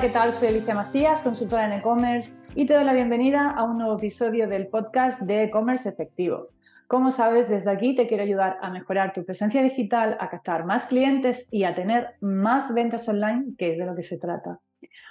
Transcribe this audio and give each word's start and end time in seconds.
¿qué 0.00 0.08
tal? 0.08 0.32
Soy 0.32 0.48
Alicia 0.48 0.74
Macías, 0.74 1.20
consultora 1.20 1.66
en 1.66 1.72
e-commerce 1.72 2.38
y 2.54 2.64
te 2.64 2.72
doy 2.72 2.84
la 2.84 2.94
bienvenida 2.94 3.50
a 3.50 3.64
un 3.64 3.76
nuevo 3.76 3.98
episodio 3.98 4.48
del 4.48 4.68
podcast 4.68 5.20
de 5.20 5.44
e-commerce 5.44 5.86
efectivo. 5.86 6.48
Como 6.86 7.10
sabes, 7.10 7.50
desde 7.50 7.70
aquí 7.70 7.94
te 7.94 8.06
quiero 8.06 8.22
ayudar 8.22 8.56
a 8.62 8.70
mejorar 8.70 9.12
tu 9.12 9.26
presencia 9.26 9.62
digital, 9.62 10.16
a 10.18 10.30
captar 10.30 10.64
más 10.64 10.86
clientes 10.86 11.52
y 11.52 11.64
a 11.64 11.74
tener 11.74 12.14
más 12.22 12.72
ventas 12.72 13.06
online, 13.10 13.54
que 13.58 13.72
es 13.72 13.78
de 13.78 13.84
lo 13.84 13.94
que 13.94 14.02
se 14.02 14.16
trata. 14.16 14.60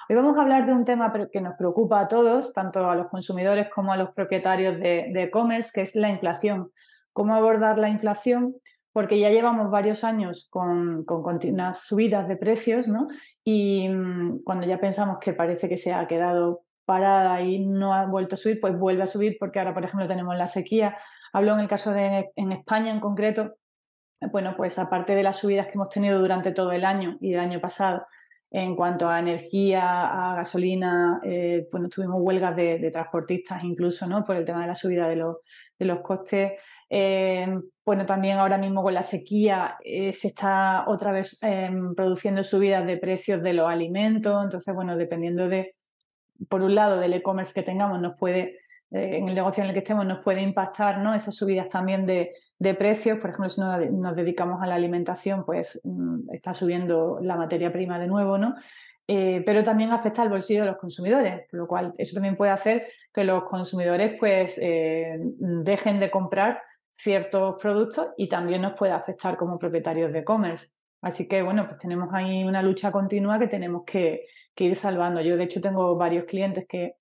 Hoy 0.10 0.16
vamos 0.16 0.36
a 0.36 0.42
hablar 0.42 0.66
de 0.66 0.74
un 0.74 0.86
tema 0.86 1.14
que 1.32 1.42
nos 1.42 1.56
preocupa 1.56 2.00
a 2.00 2.08
todos, 2.08 2.52
tanto 2.52 2.90
a 2.90 2.96
los 2.96 3.10
consumidores 3.10 3.70
como 3.70 3.94
a 3.94 3.98
los 3.98 4.10
propietarios 4.16 4.80
de 4.80 5.12
e-commerce, 5.14 5.70
que 5.72 5.82
es 5.82 5.96
la 5.96 6.10
inflación. 6.10 6.72
¿Cómo 7.14 7.36
abordar 7.36 7.78
la 7.78 7.90
inflación? 7.90 8.56
Porque 8.92 9.20
ya 9.20 9.30
llevamos 9.30 9.70
varios 9.70 10.04
años 10.04 10.48
con, 10.50 11.06
continuas 11.06 11.86
subidas 11.86 12.28
de 12.28 12.38
precios, 12.38 12.88
¿no? 12.88 13.08
Y 13.44 13.88
mm, 13.90 14.44
cuando 14.44 14.66
ya 14.66 14.80
pensamos 14.80 15.20
que 15.20 15.34
parece 15.34 15.70
que 15.70 15.78
se 15.78 15.94
ha 15.94 16.08
quedado 16.08 16.64
parada 16.86 17.42
y 17.42 17.66
no 17.66 17.94
ha 17.94 18.06
vuelto 18.06 18.36
a 18.36 18.38
subir, 18.38 18.60
pues 18.60 18.78
vuelve 18.78 19.04
a 19.04 19.08
subir 19.08 19.38
porque 19.40 19.60
ahora, 19.60 19.74
por 19.74 19.86
ejemplo, 19.86 20.08
tenemos 20.08 20.36
la 20.36 20.48
sequía. 20.48 20.98
Hablo 21.32 21.54
en 21.54 21.60
el 21.60 21.68
caso 21.68 21.92
de 21.92 22.32
en 22.36 22.52
España 22.52 22.92
en 22.92 23.00
concreto, 23.00 23.56
bueno, 24.32 24.56
pues 24.58 24.80
aparte 24.80 25.16
de 25.16 25.24
las 25.24 25.38
subidas 25.38 25.68
que 25.68 25.74
hemos 25.74 25.90
tenido 25.90 26.20
durante 26.20 26.52
todo 26.52 26.72
el 26.72 26.84
año 26.84 27.18
y 27.22 27.34
el 27.34 27.40
año 27.40 27.62
pasado, 27.62 28.06
en 28.52 28.76
cuanto 28.76 29.10
a 29.10 29.20
energía, 29.20 30.32
a 30.32 30.36
gasolina, 30.36 31.20
eh, 31.24 31.68
bueno, 31.72 31.88
tuvimos 31.88 32.18
huelgas 32.20 32.56
de, 32.56 32.90
transportistas 32.92 33.64
incluso, 33.64 34.08
¿no? 34.08 34.24
Por 34.24 34.38
el 34.38 34.46
tema 34.46 34.62
de 34.62 34.68
la 34.68 34.76
subida 34.76 35.08
de 35.08 35.16
los, 35.16 36.00
costes. 36.02 36.54
Eh, 36.90 37.48
bueno, 37.86 38.06
también 38.08 38.40
ahora 38.40 38.58
mismo 38.58 38.82
con 38.82 38.96
la 38.96 39.04
sequía 39.04 39.78
eh, 39.84 40.14
se 40.14 40.30
está 40.30 40.86
otra 40.88 41.12
vez 41.12 41.38
em, 41.44 41.94
produciendo 41.94 42.44
subidas 42.44 42.86
de 42.88 42.98
precios 42.98 43.44
de 43.44 43.54
los 43.54 43.70
alimentos. 43.70 44.44
Entonces, 44.44 44.74
bueno, 44.74 44.98
dependiendo 44.98 45.48
de, 45.48 45.76
por 46.50 46.62
un 46.64 46.74
lado, 46.74 47.00
del 47.00 47.14
e-commerce 47.14 47.54
que 47.54 47.62
tengamos, 47.62 48.02
nos 48.02 48.18
puede 48.18 48.58
en 48.92 49.30
el 49.30 49.36
negocio 49.36 49.64
en 49.64 49.70
el 49.70 49.74
que 49.74 49.80
estemos 49.80 50.06
nos 50.06 50.24
puede 50.24 50.42
impactar 50.42 51.00
¿no? 51.00 51.14
esas 51.14 51.36
subidas 51.36 51.70
también 51.70 52.06
de, 52.06 52.32
precios. 52.78 53.20
Por 53.20 53.30
ejemplo, 53.30 53.50
si 53.50 53.62
nos, 53.62 54.16
dedicamos 54.16 54.62
a 54.62 54.68
la 54.68 54.76
alimentación, 54.76 55.46
pues 55.46 55.80
mm, 55.84 56.34
está 56.34 56.54
subiendo 56.54 57.20
la 57.22 57.36
materia 57.36 57.72
prima 57.72 58.00
de 58.00 58.08
nuevo, 58.08 58.38
¿no? 58.38 58.56
Eh, 59.08 59.42
pero 59.46 59.64
también 59.64 59.92
afecta 59.92 60.22
al 60.22 60.30
bolsillo 60.30 60.62
de 60.62 60.68
los 60.68 60.78
consumidores, 60.78 61.48
lo 61.52 61.68
cual 61.68 61.94
eso 61.98 62.14
también 62.14 62.36
puede 62.36 62.52
hacer 62.52 62.88
que 63.12 63.24
los 63.24 63.44
consumidores 63.46 64.16
pues 64.20 64.60
eh, 64.62 65.18
dejen 65.40 66.00
de 66.00 66.12
comprar 66.12 66.62
ciertos 66.92 67.56
productos 67.60 68.10
y 68.18 68.30
también 68.30 68.62
nos 68.62 68.74
puede 68.74 68.92
afectar 68.92 69.36
como 69.36 69.58
propietarios 69.58 70.14
de 70.14 70.20
e-commerce. 70.20 70.68
Así 71.02 71.28
que 71.28 71.42
bueno, 71.42 71.66
pues 71.66 71.80
tenemos 71.80 72.10
ahí 72.14 72.44
una 72.44 72.62
lucha 72.62 72.92
continua 72.92 73.40
que 73.40 73.48
tenemos 73.48 73.84
que 73.84 74.26
ir 74.58 74.76
salvando. 74.76 75.22
Yo 75.22 75.38
de 75.38 75.46
hecho 75.46 75.60
tengo 75.60 75.96
varios 75.96 76.26
clientes 76.26 76.68
que 76.68 76.99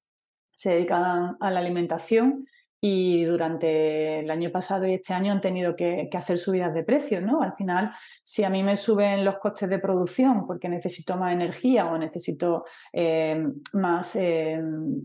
se 0.59 0.71
dedican 0.71 1.37
a 1.39 1.51
la 1.53 1.61
alimentación 1.61 2.45
y 2.81 3.23
durante 3.23 4.19
el 4.19 4.29
año 4.29 4.51
pasado 4.51 4.89
y 4.89 4.95
este 4.95 5.15
año 5.15 5.31
han 5.31 5.41
tenido 5.41 5.77
que, 5.77 6.11
hacer 6.13 6.37
subidas 6.37 6.75
de 6.75 6.83
precios, 6.83 7.23
¿no? 7.23 7.43
Al 7.43 7.55
final, 7.55 7.93
si 8.25 8.43
a 8.43 8.51
mí 8.51 8.65
me 8.65 8.77
suben 8.77 9.25
los 9.25 9.39
costes 9.39 9.69
de 9.69 9.79
producción 9.79 10.49
porque 10.49 10.69
necesito 10.69 11.17
más 11.17 11.33
energía 11.33 11.87
o 11.87 11.97
necesito 11.97 12.65
eh, 12.93 13.41
más, 13.73 14.17
eh, 14.17 14.61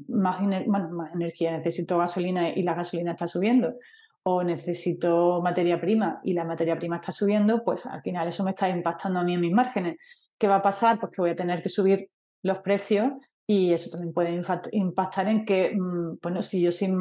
más, 0.08 0.42
más, 0.42 1.14
energía, 1.14 1.56
necesito 1.56 2.00
gasolina 2.00 2.50
y 2.50 2.64
la 2.64 2.74
gasolina 2.74 3.12
está 3.12 3.28
subiendo, 3.28 3.76
o 4.24 4.44
necesito 4.44 5.40
materia 5.44 5.80
prima 5.80 6.20
y 6.24 6.34
la 6.34 6.46
materia 6.46 6.80
prima 6.80 6.96
está 6.96 7.12
subiendo, 7.12 7.64
pues 7.64 7.86
al 7.86 8.02
final 8.02 8.28
eso 8.28 8.44
me 8.44 8.52
está 8.52 8.70
impactando 8.70 9.20
a 9.20 9.24
mí 9.24 9.36
en 9.36 9.42
mis 9.42 9.54
márgenes. 9.54 9.98
¿Qué 10.40 10.48
va 10.48 10.56
a 10.56 10.64
pasar? 10.64 11.00
Pues 11.00 11.12
que 11.12 11.22
voy 11.22 11.30
a 11.30 11.36
tener 11.36 11.62
que 11.62 11.70
subir 11.70 12.10
los 12.42 12.58
precios 12.60 13.14
y 13.56 13.72
eso 13.72 13.92
también 13.92 14.14
puede 14.14 14.42
impactar 14.72 15.28
en 15.28 15.46
que, 15.46 15.76
mm, 15.76 16.18
bueno, 16.24 16.42
si 16.42 16.60
yo 16.60 16.72
soy, 16.72 16.92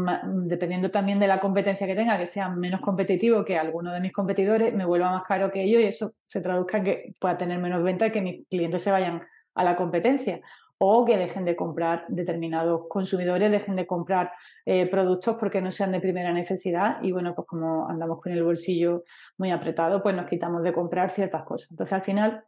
dependiendo 0.44 0.90
también 0.90 1.18
de 1.18 1.26
la 1.26 1.40
competencia 1.40 1.86
que 1.86 1.94
tenga, 1.94 2.18
que 2.18 2.26
sea 2.26 2.50
menos 2.50 2.82
competitivo 2.82 3.42
que 3.42 3.56
alguno 3.56 3.90
de 3.90 4.00
mis 4.00 4.12
competidores, 4.12 4.74
me 4.74 4.84
vuelva 4.84 5.10
más 5.10 5.24
caro 5.24 5.50
que 5.50 5.62
ellos 5.62 5.80
y 5.80 5.86
eso 5.86 6.12
se 6.24 6.42
traduzca 6.42 6.76
en 6.78 6.84
que 6.84 7.14
pueda 7.18 7.38
tener 7.38 7.58
menos 7.58 7.82
venta 7.82 8.06
y 8.06 8.12
que 8.12 8.20
mis 8.20 8.46
clientes 8.48 8.82
se 8.82 8.90
vayan 8.90 9.22
a 9.54 9.64
la 9.64 9.76
competencia 9.76 10.40
o 10.76 11.06
que 11.06 11.16
dejen 11.16 11.46
de 11.46 11.56
comprar 11.56 12.04
determinados 12.08 12.82
consumidores, 12.90 13.50
dejen 13.50 13.76
de 13.76 13.86
comprar 13.86 14.32
eh, 14.66 14.86
productos 14.86 15.36
porque 15.40 15.62
no 15.62 15.70
sean 15.70 15.92
de 15.92 16.00
primera 16.00 16.34
necesidad 16.34 16.98
y 17.02 17.12
bueno, 17.12 17.34
pues 17.34 17.46
como 17.48 17.88
andamos 17.88 18.20
con 18.20 18.32
el 18.32 18.42
bolsillo 18.42 19.04
muy 19.38 19.50
apretado, 19.52 20.02
pues 20.02 20.14
nos 20.14 20.26
quitamos 20.26 20.62
de 20.62 20.74
comprar 20.74 21.10
ciertas 21.10 21.44
cosas. 21.44 21.70
Entonces 21.70 21.94
al 21.94 22.02
final 22.02 22.44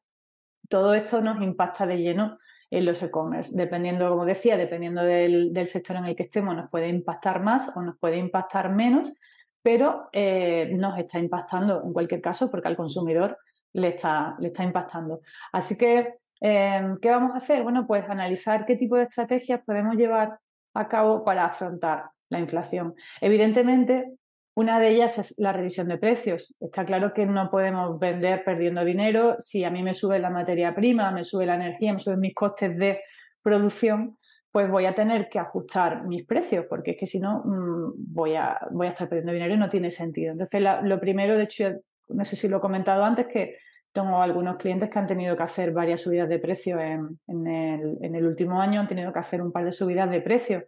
todo 0.68 0.92
esto 0.92 1.22
nos 1.22 1.40
impacta 1.42 1.86
de 1.86 1.96
lleno 1.98 2.38
en 2.74 2.84
los 2.84 3.00
e-commerce. 3.02 3.52
Dependiendo, 3.54 4.10
como 4.10 4.24
decía, 4.24 4.56
dependiendo 4.56 5.02
del, 5.02 5.66
sector 5.66 5.96
en 5.96 6.06
el 6.06 6.16
que 6.16 6.24
estemos, 6.24 6.56
nos 6.56 6.68
puede 6.68 6.88
impactar 6.88 7.40
más 7.40 7.74
o 7.76 7.82
nos 7.82 7.96
puede 7.98 8.16
impactar 8.18 8.72
menos, 8.72 9.12
pero 9.62 10.08
eh, 10.12 10.70
nos 10.74 10.98
está 10.98 11.20
impactando 11.20 11.82
en 11.84 11.92
cualquier 11.92 12.20
caso 12.20 12.50
porque 12.50 12.66
al 12.66 12.76
consumidor 12.76 13.38
le 13.72 13.88
está, 13.88 14.34
le 14.40 14.48
está 14.48 14.64
impactando. 14.64 15.20
Así 15.52 15.78
que, 15.78 16.14
eh, 16.40 16.82
¿qué 17.00 17.10
vamos 17.10 17.32
a 17.34 17.38
hacer? 17.38 17.62
Bueno, 17.62 17.86
pues 17.86 18.08
analizar 18.08 18.66
qué 18.66 18.74
tipo 18.74 18.96
de 18.96 19.04
estrategias 19.04 19.62
podemos 19.64 19.94
llevar 19.94 20.40
a 20.74 20.88
cabo 20.88 21.24
para 21.24 21.44
afrontar 21.44 22.10
la 22.28 22.40
inflación. 22.40 22.94
Evidentemente, 23.20 24.14
una 24.54 24.78
de 24.78 24.88
ellas 24.88 25.18
es 25.18 25.34
la 25.38 25.52
revisión 25.52 25.88
de 25.88 25.98
precios. 25.98 26.54
Está 26.60 26.84
claro 26.84 27.12
que 27.12 27.26
no 27.26 27.50
podemos 27.50 27.98
vender 27.98 28.44
perdiendo 28.44 28.84
dinero. 28.84 29.36
Si 29.38 29.64
a 29.64 29.70
mí 29.70 29.82
me 29.82 29.94
sube 29.94 30.18
la 30.18 30.30
materia 30.30 30.74
prima, 30.74 31.10
me 31.10 31.24
sube 31.24 31.46
la 31.46 31.56
energía, 31.56 31.92
me 31.92 31.98
suben 31.98 32.20
mis 32.20 32.34
costes 32.34 32.76
de 32.78 33.00
producción, 33.42 34.16
pues 34.52 34.70
voy 34.70 34.86
a 34.86 34.94
tener 34.94 35.28
que 35.28 35.40
ajustar 35.40 36.06
mis 36.06 36.24
precios, 36.24 36.66
porque 36.68 36.92
es 36.92 36.96
que 36.96 37.06
si 37.06 37.18
no 37.18 37.42
mm, 37.44 37.94
voy, 37.96 38.36
a, 38.36 38.60
voy 38.70 38.86
a 38.86 38.90
estar 38.90 39.08
perdiendo 39.08 39.32
dinero 39.32 39.54
y 39.54 39.58
no 39.58 39.68
tiene 39.68 39.90
sentido. 39.90 40.32
Entonces, 40.32 40.62
lo 40.82 41.00
primero, 41.00 41.36
de 41.36 41.42
hecho, 41.42 41.72
no 42.08 42.24
sé 42.24 42.36
si 42.36 42.48
lo 42.48 42.58
he 42.58 42.60
comentado 42.60 43.04
antes, 43.04 43.26
que 43.26 43.56
tengo 43.92 44.20
algunos 44.22 44.56
clientes 44.56 44.90
que 44.90 44.98
han 44.98 45.06
tenido 45.06 45.36
que 45.36 45.42
hacer 45.42 45.72
varias 45.72 46.00
subidas 46.02 46.28
de 46.28 46.38
precios 46.38 46.80
en, 46.80 47.46
el, 47.46 47.96
en, 48.00 48.14
el, 48.14 48.26
último 48.26 48.60
año, 48.60 48.80
han 48.80 48.88
tenido 48.88 49.12
que 49.12 49.20
hacer 49.20 49.40
un 49.40 49.52
par 49.52 49.64
de 49.64 49.72
subidas 49.72 50.10
de 50.10 50.20
precios. 50.20 50.64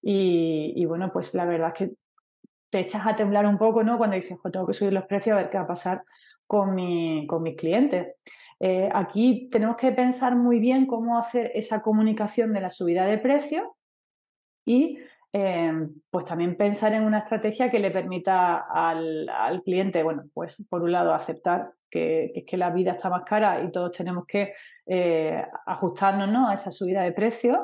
Y, 0.00 0.84
bueno, 0.86 1.12
pues 1.12 1.34
la 1.34 1.44
verdad 1.44 1.72
es 1.74 1.88
que 1.88 1.94
te 2.70 2.80
echas 2.80 3.06
a 3.06 3.16
temblar 3.16 3.46
un 3.46 3.58
poco, 3.58 3.82
¿no? 3.82 3.98
Cuando 3.98 4.16
dices, 4.16 4.38
tengo 4.52 4.66
que 4.66 4.74
subir 4.74 4.92
los 4.92 5.06
precios 5.06 5.34
a 5.34 5.40
ver 5.40 5.50
qué 5.50 5.58
va 5.58 5.64
a 5.64 5.68
pasar 5.68 6.04
con, 6.46 6.74
mi, 6.74 7.26
con 7.26 7.42
mis 7.42 7.56
clientes. 7.56 8.14
Eh, 8.60 8.88
aquí 8.92 9.48
tenemos 9.50 9.76
que 9.76 9.92
pensar 9.92 10.34
muy 10.34 10.58
bien 10.58 10.86
cómo 10.86 11.18
hacer 11.18 11.52
esa 11.54 11.80
comunicación 11.80 12.52
de 12.52 12.60
la 12.60 12.70
subida 12.70 13.06
de 13.06 13.18
precios 13.18 13.64
y 14.64 14.98
eh, 15.32 15.72
pues 16.10 16.24
también 16.24 16.56
pensar 16.56 16.92
en 16.94 17.04
una 17.04 17.18
estrategia 17.18 17.70
que 17.70 17.78
le 17.78 17.90
permita 17.90 18.56
al, 18.58 19.62
cliente, 19.64 20.02
bueno, 20.02 20.24
pues 20.34 20.66
por 20.68 20.82
un 20.82 20.92
lado 20.92 21.14
aceptar 21.14 21.72
que, 21.90 22.32
que, 22.46 22.56
la 22.56 22.70
vida 22.70 22.92
está 22.92 23.08
más 23.08 23.24
cara 23.24 23.62
y 23.62 23.70
todos 23.70 23.92
tenemos 23.92 24.26
que 24.26 24.54
eh, 24.86 25.46
ajustarnos 25.66 26.28
¿no? 26.28 26.48
a 26.48 26.54
esa 26.54 26.70
subida 26.70 27.02
de 27.02 27.12
precios 27.12 27.58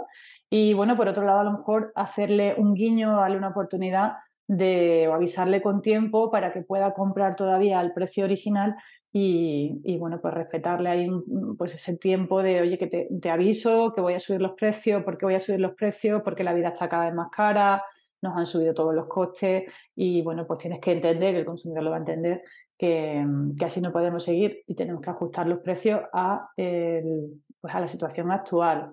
y 0.48 0.72
bueno, 0.75 0.97
por 0.97 1.09
otro 1.09 1.25
lado 1.25 1.41
a 1.41 1.44
lo 1.44 1.53
mejor 1.53 1.92
hacerle 1.94 2.54
un 2.56 2.75
guiño, 2.75 3.16
darle 3.16 3.36
una 3.36 3.48
oportunidad 3.48 4.15
de 4.47 5.06
avisarle 5.12 5.62
con 5.62 5.81
tiempo 5.81 6.31
para 6.31 6.53
que 6.53 6.62
pueda 6.62 6.93
comprar 6.93 7.34
todavía 7.37 7.81
al 7.81 7.94
precio 7.94 8.25
original 8.25 8.77
y, 9.16 9.97
bueno, 9.99 10.21
pues 10.21 10.34
respetarle 10.34 10.88
ahí 10.91 11.09
pues 11.56 11.72
ese 11.72 11.97
tiempo 11.97 12.43
de, 12.43 12.62
oye, 12.62 12.78
que 12.78 12.88
te, 12.88 13.31
aviso, 13.31 13.93
que 13.94 14.00
voy 14.00 14.15
a 14.15 14.21
subir 14.21 14.41
los 14.41 14.54
precios, 14.54 15.04
porque 15.04 15.24
voy 15.24 15.36
a 15.36 15.41
subir 15.41 15.60
los 15.60 15.74
precios, 15.74 16.21
porque 16.22 16.42
la 16.42 16.53
vida 16.53 16.71
está 16.71 16.89
cada 16.89 17.04
vez 17.04 17.15
más 17.15 17.28
cara, 17.30 17.84
nos 18.21 18.36
han 18.36 18.45
subido 18.45 18.74
todos 18.74 18.92
los 18.92 19.07
costes 19.07 19.72
y 19.95 20.21
bueno, 20.22 20.47
pues 20.48 20.59
tienes 20.59 20.80
que 20.80 20.91
entender, 20.91 21.36
el 21.36 21.45
consumidor 21.45 21.84
lo 21.84 21.91
va 21.91 21.97
a 21.97 22.01
entender, 22.01 22.42
que, 22.77 23.24
así 23.65 23.80
no 23.80 23.92
podemos 23.92 24.24
seguir 24.24 24.65
y 24.66 24.74
tenemos 24.74 25.01
que 25.01 25.10
ajustar 25.10 25.47
los 25.47 25.60
precios 25.60 26.01
a, 26.13 26.48
pues 26.57 27.74
a 27.74 27.80
la 27.80 27.86
situación 27.86 28.33
actual. 28.33 28.91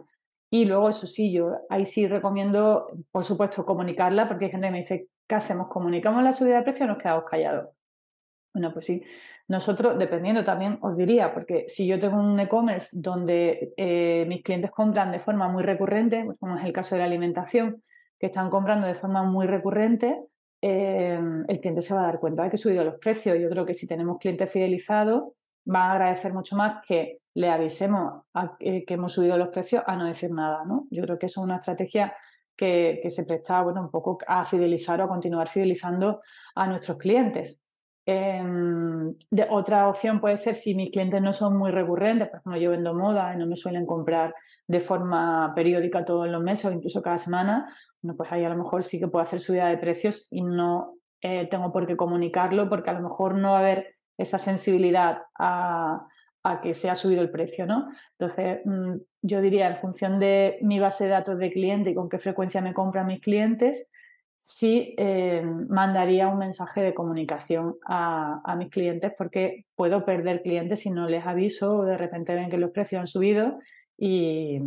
Y 0.53 0.65
luego, 0.65 0.89
eso 0.89 1.07
sí, 1.07 1.31
yo 1.31 1.57
ahí 1.69 1.85
sí 1.85 2.07
recomiendo, 2.07 2.87
por 3.09 3.23
supuesto, 3.23 3.65
comunicarla, 3.65 4.27
porque 4.27 4.45
hay 4.45 4.51
gente 4.51 4.67
que 4.67 4.71
me 4.71 4.79
dice, 4.81 5.07
¿qué 5.31 5.35
hacemos? 5.35 5.69
¿Comunicamos 5.69 6.21
la 6.23 6.33
subida 6.33 6.57
de 6.57 6.63
precio 6.63 6.83
o 6.83 6.89
nos 6.89 6.97
quedamos 6.97 7.23
callados? 7.23 7.69
Bueno, 8.53 8.73
pues 8.73 8.85
sí, 8.85 9.01
nosotros, 9.47 9.97
dependiendo 9.97 10.43
también, 10.43 10.77
os 10.81 10.97
diría, 10.97 11.33
porque 11.33 11.63
si 11.69 11.87
yo 11.87 11.97
tengo 12.01 12.17
un 12.17 12.37
e-commerce 12.37 12.89
donde 12.91 13.73
eh, 13.77 14.25
mis 14.27 14.43
clientes 14.43 14.71
compran 14.71 15.09
de 15.09 15.19
forma 15.19 15.47
muy 15.47 15.63
recurrente, 15.63 16.25
pues 16.25 16.37
como 16.37 16.57
es 16.57 16.65
el 16.65 16.73
caso 16.73 16.95
de 16.95 16.99
la 16.99 17.05
alimentación, 17.05 17.81
que 18.19 18.25
están 18.25 18.49
comprando 18.49 18.87
de 18.87 18.95
forma 18.95 19.23
muy 19.23 19.47
recurrente, 19.47 20.19
eh, 20.61 21.17
el 21.47 21.59
cliente 21.61 21.81
se 21.81 21.93
va 21.93 22.01
a 22.01 22.07
dar 22.07 22.19
cuenta 22.19 22.43
de 22.43 22.49
que 22.49 22.57
he 22.57 22.59
subido 22.59 22.83
los 22.83 22.95
precios. 22.95 23.39
Yo 23.39 23.49
creo 23.49 23.65
que 23.65 23.73
si 23.73 23.87
tenemos 23.87 24.17
clientes 24.17 24.51
fidelizados, 24.51 25.31
va 25.65 25.85
a 25.85 25.91
agradecer 25.93 26.33
mucho 26.33 26.57
más 26.57 26.83
que 26.85 27.19
le 27.35 27.49
avisemos 27.49 28.23
que 28.59 28.83
hemos 28.89 29.13
subido 29.13 29.37
los 29.37 29.47
precios 29.47 29.81
a 29.87 29.95
no 29.95 30.03
decir 30.03 30.29
nada, 30.31 30.65
¿no? 30.65 30.87
Yo 30.91 31.01
creo 31.03 31.17
que 31.17 31.27
eso 31.27 31.39
es 31.39 31.45
una 31.45 31.55
estrategia 31.55 32.13
que, 32.61 33.09
se 33.09 33.25
presta, 33.25 33.63
bueno, 33.63 33.81
un 33.81 33.89
poco 33.89 34.19
a 34.27 34.45
fidelizar 34.45 35.01
o 35.01 35.05
a 35.05 35.07
continuar 35.07 35.47
fidelizando 35.47 36.21
a 36.53 36.67
nuestros 36.67 36.99
clientes. 36.99 37.65
Em, 38.05 39.15
otra 39.49 39.87
opción 39.87 40.19
puede 40.19 40.37
ser 40.37 40.53
si 40.53 40.75
mis 40.75 40.91
clientes 40.91 41.21
no 41.23 41.33
son 41.33 41.57
muy 41.57 41.71
recurrentes, 41.71 42.29
por 42.29 42.39
ejemplo, 42.39 42.61
yo 42.61 42.69
vendo 42.69 42.93
moda 42.93 43.33
y 43.33 43.37
no 43.37 43.47
me 43.47 43.55
suelen 43.55 43.87
comprar 43.87 44.35
de 44.67 44.79
forma 44.79 45.53
periódica 45.55 46.05
todos 46.05 46.27
los 46.27 46.41
meses 46.41 46.65
o 46.65 46.71
incluso 46.71 47.01
cada 47.01 47.17
semana, 47.17 47.75
bueno, 48.01 48.15
pues 48.15 48.31
ahí 48.31 48.43
a 48.43 48.49
lo 48.49 48.57
mejor 48.57 48.83
sí 48.83 48.99
que 48.99 49.07
puedo 49.07 49.23
hacer 49.23 49.39
subida 49.39 49.67
de 49.67 49.77
precios 49.77 50.27
y 50.29 50.43
no 50.43 50.97
eh, 51.21 51.47
tengo 51.49 51.71
por 51.71 51.87
qué 51.87 51.95
comunicarlo 51.97 52.69
porque 52.69 52.91
a 52.91 52.93
lo 52.93 53.01
mejor 53.01 53.35
no 53.35 53.51
va 53.51 53.57
a 53.57 53.61
haber 53.61 53.95
esa 54.17 54.37
sensibilidad 54.37 55.23
a, 55.39 56.05
que 56.61 56.73
se 56.73 56.89
ha 56.89 56.95
subido 56.95 57.21
el 57.21 57.29
precio, 57.29 57.65
¿no? 57.65 57.89
Entonces, 58.17 58.61
mm, 58.65 58.95
yo 59.21 59.41
diría, 59.41 59.67
en 59.69 59.77
función 59.77 60.19
de 60.19 60.57
mi 60.61 60.79
base 60.79 61.05
de 61.05 61.11
datos 61.11 61.38
de 61.38 61.51
cliente 61.51 61.91
y 61.91 61.95
con 61.95 62.09
qué 62.09 62.17
frecuencia 62.19 62.61
me 62.61 62.73
compran 62.73 63.07
mis 63.07 63.21
clientes, 63.21 63.88
sí 64.38 64.95
eh, 64.97 65.43
mandaría 65.69 66.27
un 66.27 66.39
mensaje 66.39 66.81
de 66.81 66.95
comunicación 66.95 67.75
a, 67.85 68.55
mis 68.57 68.69
clientes 68.69 69.13
porque 69.15 69.65
puedo 69.75 70.03
perder 70.03 70.41
clientes 70.41 70.79
si 70.79 70.89
no 70.89 71.07
les 71.07 71.27
aviso 71.27 71.77
o 71.77 71.85
de 71.85 71.95
repente 71.95 72.33
ven 72.33 72.49
que 72.49 72.57
los 72.57 72.71
precios 72.71 73.01
han 73.01 73.07
subido 73.07 73.59
y, 73.97 74.59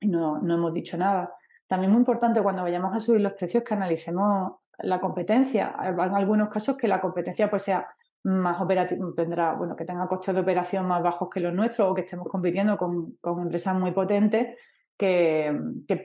no, 0.00 0.38
no, 0.40 0.54
hemos 0.54 0.72
dicho 0.72 0.96
nada. 0.96 1.34
También 1.66 1.90
es 1.90 1.94
muy 1.94 2.00
importante 2.00 2.42
cuando 2.42 2.62
vayamos 2.62 2.96
a 2.96 3.00
subir 3.00 3.20
los 3.20 3.34
precios 3.34 3.62
que 3.62 3.74
analicemos 3.74 4.52
la 4.78 5.00
competencia. 5.00 5.74
En 5.82 6.00
algunos 6.00 6.48
casos 6.48 6.78
que 6.78 6.88
la 6.88 7.00
competencia 7.00 7.50
pues 7.50 7.64
sea 7.64 7.86
más 8.28 8.60
operativa, 8.60 9.06
tendrá, 9.16 9.54
bueno, 9.54 9.74
que 9.74 9.84
tenga 9.84 10.06
costes 10.06 10.34
de 10.34 10.40
operación 10.40 10.86
más 10.86 11.02
bajos 11.02 11.28
que 11.30 11.40
los 11.40 11.54
nuestros 11.54 11.88
o 11.88 11.94
que 11.94 12.02
estemos 12.02 12.28
compitiendo 12.28 12.76
con, 12.76 13.12
con 13.20 13.40
empresas 13.42 13.74
muy 13.74 13.92
potentes 13.92 14.56
que, 14.98 15.56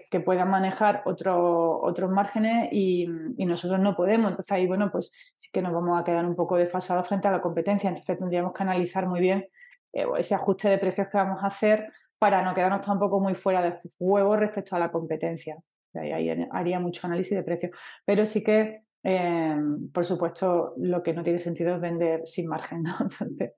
que, 0.09 0.19
puedan 0.19 0.49
manejar 0.49 1.01
otro, 1.05 1.81
otros 1.81 2.11
márgenes 2.11 2.69
y, 2.71 3.07
nosotros 3.39 3.79
no 3.79 3.95
podemos. 3.95 4.31
Entonces 4.31 4.51
ahí, 4.51 4.67
bueno, 4.67 4.91
pues 4.91 5.11
sí 5.35 5.49
que 5.51 5.63
nos 5.63 5.73
vamos 5.73 5.99
a 5.99 6.03
quedar 6.03 6.25
un 6.25 6.35
poco 6.35 6.57
desfasados 6.57 7.07
frente 7.07 7.27
a 7.27 7.31
la 7.31 7.41
competencia. 7.41 7.89
Entonces 7.89 8.17
tendríamos 8.19 8.53
que 8.53 8.63
analizar 8.63 9.07
muy 9.07 9.19
bien 9.19 9.47
eh, 9.91 10.05
ese 10.17 10.35
ajuste 10.35 10.69
de 10.69 10.77
precios 10.77 11.07
que 11.11 11.17
vamos 11.17 11.43
a 11.43 11.47
hacer 11.47 11.91
para 12.19 12.43
no 12.43 12.53
quedarnos 12.53 12.85
tampoco 12.85 13.19
muy 13.19 13.33
fuera 13.33 13.63
de 13.63 13.79
juego 13.97 14.35
respecto 14.35 14.75
a 14.75 14.79
la 14.79 14.91
competencia. 14.91 15.57
Ahí 15.95 16.29
haría 16.51 16.79
mucho 16.79 17.05
análisis 17.07 17.35
de 17.35 17.43
precios. 17.43 17.71
Pero 18.05 18.25
sí 18.25 18.43
que 18.43 18.82
Em, 19.05 19.91
por 19.91 20.05
supuesto, 20.05 20.73
lo 20.77 21.03
que 21.03 21.13
no 21.13 21.23
tiene 21.23 21.38
sentido 21.38 21.75
es 21.75 21.81
vender 21.81 22.21
sin 22.25 22.47
margen. 22.47 22.83
¿no? 22.83 22.95
Entonces, 23.19 23.51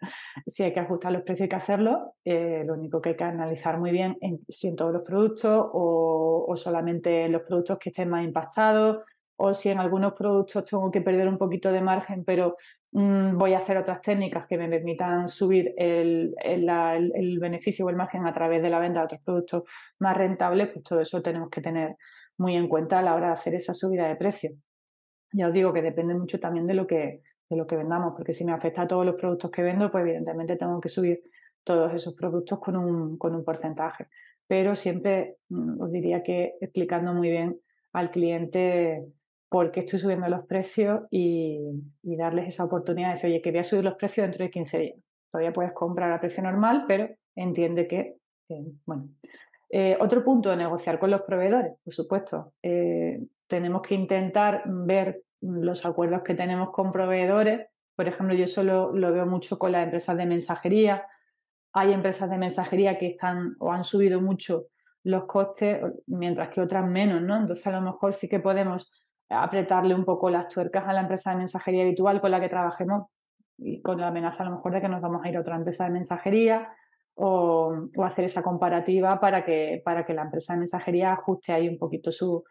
si 0.48 0.64
hay 0.64 0.74
que 0.74 0.80
ajustar 0.80 1.12
los 1.12 1.22
precios, 1.22 1.44
hay 1.44 1.50
que 1.50 1.56
hacerlo. 1.56 2.16
Eh, 2.26 2.64
lo 2.66 2.74
único 2.74 3.00
que 3.00 3.10
hay 3.10 3.16
que 3.16 3.24
analizar 3.24 3.80
muy 3.80 3.92
bien 3.92 4.18
es 4.22 4.40
si 4.50 4.70
en 4.70 4.76
todos 4.76 4.92
los 4.92 5.04
productos 5.04 5.70
o, 5.74 6.54
solamente 6.56 7.26
en 7.26 7.34
los 7.34 7.44
productos 7.44 7.78
que 7.78 7.90
estén 7.90 8.10
más 8.10 8.24
impactados 8.24 9.04
o 9.38 9.54
si 9.54 9.70
en 9.70 9.80
algunos 9.80 10.14
productos 10.14 10.64
tengo 10.64 10.90
que 10.90 11.02
perder 11.02 11.28
un 11.28 11.38
poquito 11.38 11.72
de 11.72 11.82
margen, 11.82 12.24
pero 12.24 12.56
mm, 12.94 13.38
voy 13.38 13.54
a 13.54 13.58
hacer 13.60 13.78
otras 13.78 14.02
técnicas 14.02 14.48
que 14.48 14.58
me 14.58 14.70
permitan 14.70 15.28
subir 15.28 15.74
el, 15.78 16.34
el, 16.42 17.40
beneficio 17.40 17.86
o 17.86 17.90
el 17.90 17.98
margen 17.98 18.26
a 18.26 18.34
través 18.34 18.64
de 18.64 18.70
la 18.70 18.80
venta 18.80 19.00
de 19.00 19.06
otros 19.06 19.22
productos 19.22 19.64
más 20.00 20.16
rentables, 20.16 20.70
pues 20.70 20.84
todo 20.84 21.02
eso 21.02 21.22
tenemos 21.22 21.50
que 21.50 21.62
tener 21.62 21.98
muy 22.38 22.56
en 22.56 22.70
cuenta 22.70 23.00
a 23.00 23.02
la 23.02 23.14
hora 23.14 23.28
de 23.28 23.34
hacer 23.34 23.56
esa 23.56 23.74
subida 23.74 24.08
de 24.08 24.16
precio. 24.16 24.52
Ya 25.36 25.48
os 25.48 25.54
digo 25.54 25.74
que 25.74 25.82
depende 25.82 26.14
mucho 26.14 26.40
también 26.40 26.66
de 26.66 26.74
lo 26.74 26.88
que, 26.88 27.22
de 27.50 27.58
lo 27.58 27.68
que 27.68 27.76
vendamos, 27.76 28.14
porque 28.16 28.32
si 28.32 28.46
me 28.46 28.54
afecta 28.54 28.84
a 28.84 28.88
todos 28.88 29.06
los 29.06 29.16
productos 29.16 29.52
que 29.52 29.62
vendo, 29.62 29.92
pues 29.92 30.04
evidentemente 30.04 30.56
tengo 30.56 30.80
que 30.80 30.90
subir 30.90 31.24
todos 31.64 31.94
esos 31.94 32.14
productos 32.14 32.60
con 32.60 32.78
un, 32.78 33.18
con 33.18 33.36
un 33.36 33.44
porcentaje. 33.44 34.08
Pero 34.48 34.76
siempre 34.76 35.38
mm, 35.50 35.82
os 35.82 35.92
diría 35.92 36.24
que 36.24 36.56
explicando 36.62 37.14
muy 37.14 37.30
bien 37.30 37.60
al 37.92 38.12
cliente 38.12 39.06
por 39.50 39.72
qué 39.72 39.82
estoy 39.82 40.00
subiendo 40.00 40.28
los 40.30 40.46
precios 40.46 41.02
y, 41.12 41.60
darles 42.04 42.48
esa 42.48 42.64
oportunidad 42.64 43.10
de 43.10 43.14
decir, 43.16 43.30
oye, 43.30 43.42
que 43.42 43.52
voy 43.52 43.60
a 43.60 43.64
subir 43.64 43.84
los 43.84 43.96
precios 43.96 44.26
dentro 44.26 44.46
de 44.46 44.52
15 44.52 44.78
días. 44.80 44.98
Todavía 45.32 45.54
puedes 45.54 45.74
comprar 45.74 46.12
a 46.12 46.20
precio 46.20 46.44
normal, 46.44 46.86
pero 46.88 47.10
entiende 47.36 47.88
que, 47.88 48.16
bueno. 48.86 49.10
Eh, 49.70 49.98
otro 50.00 50.24
punto, 50.24 50.56
negociar 50.56 51.00
con 51.00 51.12
los 51.12 51.24
proveedores, 51.24 51.74
por 51.84 51.94
supuesto. 51.94 52.54
Eh, 52.64 53.20
tenemos 53.48 53.82
que 53.82 53.96
intentar 53.96 54.64
ver 54.66 55.25
los 55.42 55.86
acuerdos 55.86 56.24
que 56.24 56.34
tenemos 56.34 56.72
con 56.72 56.92
proveedores. 56.92 57.68
Por 57.96 58.08
ejemplo, 58.08 58.36
yo 58.36 58.48
solo 58.48 58.94
lo 58.94 59.12
veo 59.12 59.26
mucho 59.26 59.58
con 59.58 59.72
las 59.72 59.84
empresas 59.84 60.18
de 60.18 60.26
mensajería. 60.26 61.06
Hay 61.74 61.94
empresas 61.94 62.30
de 62.30 62.38
mensajería 62.38 62.98
que 62.98 63.08
están 63.08 63.56
o 63.60 63.72
han 63.72 63.84
subido 63.84 64.22
mucho 64.22 64.68
los 65.04 65.26
costes, 65.26 65.82
mientras 66.08 66.50
que 66.50 66.62
otras 66.62 66.86
menos, 66.88 67.22
¿no? 67.22 67.38
Entonces, 67.38 67.66
a 67.68 67.72
lo 67.72 67.82
mejor 67.82 68.14
sí 68.14 68.28
que 68.28 68.40
podemos 68.40 68.92
apretarle 69.30 69.94
un 69.94 70.06
poco 70.06 70.30
las 70.30 70.48
tuercas 70.48 70.88
a 70.88 70.94
la 70.94 71.02
empresa 71.02 71.32
de 71.32 71.38
mensajería 71.38 71.84
habitual 71.84 72.22
con 72.22 72.32
la 72.32 72.40
que 72.40 72.50
trabajemos 72.50 73.08
y 73.58 73.82
con 73.82 74.00
la 74.00 74.08
amenaza 74.08 74.44
a 74.44 74.48
lo 74.48 74.56
mejor 74.56 74.74
de 74.74 74.82
que 74.82 74.90
nos 74.90 75.02
vamos 75.02 75.24
a 75.24 75.30
ir 75.30 75.38
a 75.38 75.42
otra 75.42 75.56
empresa 75.56 75.86
de 75.86 75.92
mensajería 75.92 76.70
o, 77.16 77.90
hacer 78.04 78.26
esa 78.26 78.44
comparativa 78.44 79.20
para 79.20 79.44
que, 79.44 79.82
para 79.84 80.06
que 80.06 80.14
la 80.14 80.24
empresa 80.24 80.54
de 80.54 80.60
mensajería 80.60 81.14
ajuste 81.14 81.54
ahí 81.54 81.68
un 81.68 81.78
poquito 81.78 82.12
sus 82.12 82.44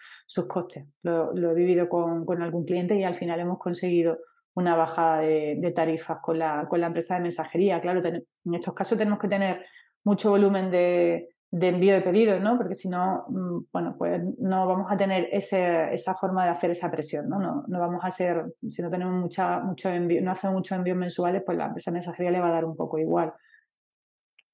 costes. 0.49 0.87
Lo, 1.02 1.50
he 1.50 1.55
vivido 1.55 1.88
con, 1.88 2.43
algún 2.43 2.64
cliente 2.64 2.96
y 2.96 3.05
al 3.05 3.14
final 3.14 3.40
hemos 3.40 3.58
conseguido 3.58 4.19
una 4.55 4.76
bajada 4.76 5.20
de, 5.20 5.72
tarifas 5.75 6.19
con 6.22 6.38
la, 6.38 6.66
con 6.69 6.81
la, 6.81 6.87
empresa 6.87 7.16
de 7.16 7.22
mensajería. 7.22 7.81
Claro, 7.81 8.00
en 8.05 8.55
estos 8.55 8.75
casos 8.75 8.96
tenemos 8.96 9.19
que 9.19 9.28
tener 9.28 9.64
mucho 10.05 10.31
volumen 10.31 10.70
de, 10.70 11.28
envío 11.50 11.94
de 11.94 12.00
pedidos, 12.00 12.40
¿no? 12.40 12.56
Porque 12.56 12.75
si 12.75 12.88
no, 12.88 13.25
mm, 13.28 13.66
bueno, 13.72 13.96
pues 13.99 14.22
no 14.38 14.66
vamos 14.66 14.90
a 14.90 14.96
tener 14.96 15.28
esa 15.32 16.14
forma 16.14 16.44
de 16.44 16.50
hacer 16.50 16.70
esa 16.70 16.90
presión, 16.90 17.28
¿no? 17.28 17.38
¿no? 17.38 17.64
No, 17.66 17.81
vamos 17.81 18.00
a 18.02 18.11
ser, 18.11 18.44
si 18.70 18.81
no 18.81 18.90
tenemos 18.90 19.14
mucha, 19.14 19.61
mucho 19.61 19.88
envío, 19.90 20.22
no 20.22 20.31
hacemos 20.31 20.55
muchos 20.55 20.78
envíos 20.78 20.96
mensuales, 20.96 21.43
pues 21.44 21.58
la 21.58 21.66
empresa 21.66 21.90
de 21.90 21.96
mensajería 21.96 22.31
le 22.31 22.40
va 22.40 22.49
a 22.49 22.52
dar 22.52 22.64
un 22.64 22.76
poco 22.76 22.99
igual. 22.99 23.32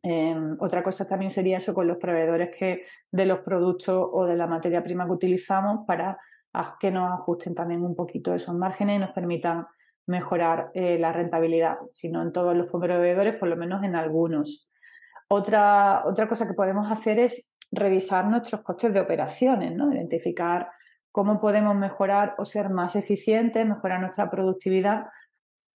Em, 0.03 0.57
otra 0.61 0.83
cosa 0.83 1.07
también 1.07 1.31
sería 1.31 1.59
eso 1.59 1.75
con 1.75 1.87
los 1.87 1.99
proveedores 1.99 2.57
que, 2.57 2.85
de 3.11 3.27
los 3.27 3.41
productos 3.41 4.09
o 4.13 4.25
de 4.25 4.37
la 4.37 4.47
materia 4.47 4.83
prima 4.83 5.05
que 5.05 5.13
utilizamos 5.13 5.87
para 5.87 6.19
que 6.81 6.91
nos 6.91 7.13
ajusten 7.13 7.55
también 7.55 7.85
un 7.85 7.95
poquito 7.95 8.35
esos 8.35 8.55
márgenes 8.55 8.97
y 8.97 8.99
nos 8.99 9.13
permitan 9.13 9.67
mejorar 10.07 10.71
eh, 10.75 10.99
la 10.99 11.13
rentabilidad, 11.13 11.79
si 11.91 12.11
no 12.11 12.23
en 12.23 12.33
todos 12.33 12.57
los 12.57 12.67
proveedores, 12.67 13.37
por 13.37 13.49
lo 13.49 13.57
menos 13.57 13.85
en 13.85 13.95
algunos. 13.95 14.69
Otra, 15.29 16.03
otra 16.07 16.29
cosa 16.29 16.49
que 16.49 16.55
podemos 16.55 16.91
hacer 16.91 17.21
es 17.21 17.57
revisar 17.71 18.27
nuestros 18.27 18.63
costes 18.63 18.93
de 18.93 19.01
operaciones, 19.01 19.77
¿no? 19.77 19.93
identificar 19.93 20.71
cómo 21.13 21.41
podemos 21.41 21.77
mejorar 21.77 22.35
o 22.39 22.45
ser 22.45 22.71
más 22.71 22.97
eficientes, 22.97 23.67
mejorar 23.67 24.01
nuestra 24.01 24.29
productividad, 24.29 25.07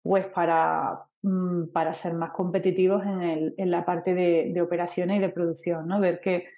pues 0.02 0.26
para, 0.26 1.04
Mm, 1.26 1.68
para 1.72 1.94
ser 1.94 2.12
más 2.12 2.32
competitivos 2.32 3.02
en, 3.06 3.70
la 3.70 3.86
parte 3.86 4.12
de, 4.12 4.60
operaciones 4.60 5.16
y 5.16 5.20
de 5.20 5.30
producción, 5.30 5.88
¿no? 5.88 5.98
Ver 5.98 6.20
qué, 6.20 6.50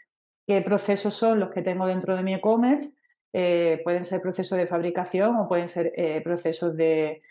procesos 0.64 1.14
son 1.14 1.38
los 1.38 1.50
que 1.50 1.62
tengo 1.62 1.86
dentro 1.86 2.16
de 2.16 2.24
mi 2.24 2.34
e-commerce, 2.34 2.98
eh, 3.32 3.80
pueden 3.84 4.04
ser 4.04 4.20
procesos 4.20 4.58
de 4.58 4.66
fabricación 4.66 5.36
o 5.36 5.46
pueden 5.46 5.68
ser 5.68 5.92
eh, 5.94 6.20
procesos 6.20 6.76
de, 6.76 7.22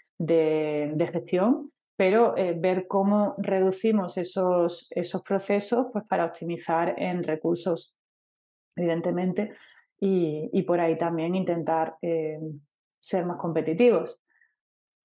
gestión, 1.11 1.73
pero 1.97 2.37
eh, 2.37 2.55
ver 2.57 2.87
cómo 2.87 3.35
reducimos 3.37 4.17
esos, 4.17 4.87
esos 4.91 5.21
procesos 5.21 5.87
pues, 5.91 6.05
para 6.07 6.23
optimizar 6.23 6.95
en 6.97 7.21
recursos, 7.21 7.97
evidentemente, 8.77 9.51
y 9.99 10.61
por 10.63 10.79
ahí 10.79 10.97
también 10.97 11.35
intentar 11.35 11.97
ser 12.99 13.25
más 13.25 13.37
competitivos. 13.37 14.21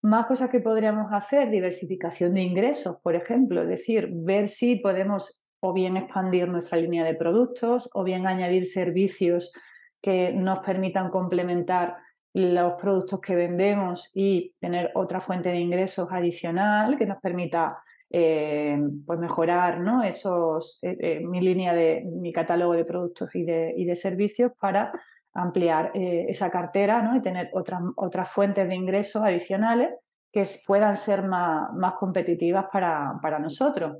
Más 0.03 0.27
cosas 0.27 0.49
que 0.51 0.61
podríamos 0.61 1.13
hacer, 1.13 1.51
diversificación 1.51 2.35
de 2.35 2.43
ingresos, 2.43 2.97
por 3.03 3.15
ejemplo, 3.15 3.63
es 3.63 3.69
decir, 3.69 4.09
ver 4.11 4.49
si 4.49 4.77
podemos 4.77 5.43
o 5.61 5.75
bien 5.75 5.97
expandir 5.97 6.49
nuestra 6.49 6.79
línea 6.79 7.05
de 7.05 7.15
productos 7.15 7.91
o 7.93 8.03
bien 8.03 8.27
añadir 8.27 8.67
servicios 8.67 9.53
que 10.01 10.33
nos 10.33 10.61
permitan 10.61 11.11
complementar 11.11 11.97
los 12.33 12.75
productos 12.75 13.21
que 13.21 13.35
vendemos 13.35 14.11
y 14.15 14.55
tener 14.61 14.91
otra 14.95 15.21
fuente 15.21 15.51
de 15.51 15.59
ingresos 15.59 16.09
adicional 16.11 16.97
que 16.97 17.07
nos 17.07 17.19
permita 17.19 17.83
eh, 18.09 18.79
pues 19.07 19.19
mejorar 19.19 19.81
¿no? 19.81 20.03
Esos, 20.03 20.83
eh, 20.83 20.97
eh, 21.01 21.21
mi 21.21 21.41
línea 21.41 21.75
de 21.75 22.05
mi 22.05 22.33
catálogo 22.33 22.73
de 22.73 22.85
productos 22.85 23.35
y 23.35 23.45
de, 23.45 23.75
y 23.77 23.85
de 23.85 23.97
servicios 23.97 24.53
para 24.59 24.93
ampliar 25.35 25.93
eh, 25.95 26.27
esa 26.29 26.51
cartera 26.51 27.03
¿no? 27.03 27.17
y 27.17 27.23
tener 27.23 27.51
otras, 27.53 27.81
otras 27.97 28.29
fuentes 28.29 28.69
de 28.69 28.75
ingresos 28.75 29.23
adicionales 29.23 29.91
que 30.33 30.45
puedan 30.67 30.97
ser 30.97 31.25
más, 31.25 31.73
más 31.73 31.95
competitivas 31.95 32.67
para, 32.73 33.19
para, 33.21 33.39
nosotros. 33.39 33.99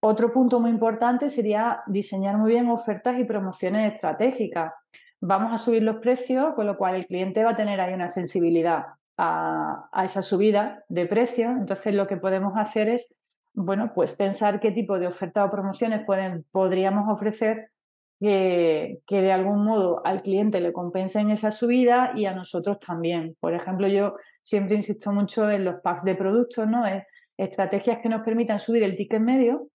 Otro 0.00 0.32
punto 0.32 0.60
muy 0.60 0.70
importante 0.70 1.28
sería 1.28 1.82
diseñar 1.86 2.36
muy 2.36 2.52
bien 2.52 2.68
ofertas 2.68 3.18
y 3.18 3.24
promociones 3.24 3.94
estratégicas. 3.94 4.72
Vamos 5.20 5.52
a 5.52 5.58
subir 5.58 5.82
los 5.82 5.96
precios, 5.96 6.54
con 6.54 6.66
lo 6.66 6.76
cual 6.76 6.96
el 6.96 7.06
cliente 7.06 7.44
va 7.44 7.50
a 7.50 7.56
tener 7.56 7.80
ahí 7.80 7.94
una 7.94 8.10
sensibilidad 8.10 8.86
a, 9.16 9.88
a 9.92 10.04
esa 10.04 10.22
subida 10.22 10.84
de 10.88 11.06
precios. 11.06 11.52
Entonces 11.56 11.94
lo 11.94 12.06
que 12.06 12.16
podemos 12.16 12.56
hacer 12.56 12.88
es 12.88 13.16
bueno, 13.56 13.92
pues 13.94 14.12
pensar 14.12 14.60
qué 14.60 14.70
tipo 14.70 14.98
de 14.98 15.06
ofertas 15.06 15.48
o 15.48 15.50
promociones 15.50 16.04
pueden, 16.04 16.44
podríamos 16.52 17.08
ofrecer 17.08 17.70
que, 18.20 19.00
que, 19.06 19.22
de 19.22 19.32
algún 19.32 19.64
modo 19.64 20.00
al 20.04 20.22
cliente 20.22 20.60
le 20.60 20.72
compensen 20.72 21.30
esa 21.30 21.50
subida 21.50 22.12
y 22.14 22.26
a 22.26 22.34
nosotros 22.34 22.78
también. 22.78 23.36
Por 23.40 23.54
ejemplo, 23.54 23.88
yo 23.88 24.16
siempre 24.42 24.76
insisto 24.76 25.12
mucho 25.12 25.50
en 25.50 25.64
los 25.64 25.80
packs 25.82 26.04
de 26.04 26.14
productos, 26.14 26.66
¿no? 26.66 26.86
Es 26.86 27.04
estrategias 27.36 27.98
que 28.02 28.08
nos 28.08 28.22
permitan 28.22 28.58
subir 28.58 28.82
el 28.82 28.96
ticket 28.96 29.20
medio 29.20 29.68